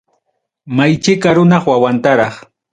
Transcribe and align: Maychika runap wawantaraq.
Maychika 0.77 1.29
runap 1.35 1.63
wawantaraq. 1.71 2.35